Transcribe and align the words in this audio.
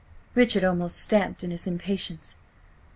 Richard 0.33 0.63
almost 0.63 0.97
stamped 0.97 1.43
in 1.43 1.51
his 1.51 1.67
impatience. 1.67 2.37